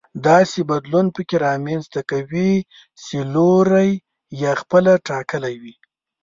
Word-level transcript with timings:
داسې 0.27 0.59
بدلون 0.69 1.05
پکې 1.15 1.35
رامنځته 1.47 2.01
کوي 2.11 2.53
چې 3.03 3.17
لوری 3.33 3.91
يې 4.41 4.51
خپله 4.61 4.91
ټاکلی 5.07 5.55
وي. 5.61 5.75